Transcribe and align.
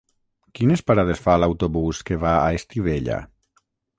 Quines 0.59 0.81
parades 0.91 1.21
fa 1.25 1.35
l'autobús 1.43 2.01
que 2.09 2.19
va 2.25 2.33
a 2.37 2.49
Estivella? 2.61 3.21